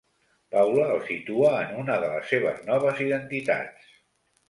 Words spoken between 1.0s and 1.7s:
situa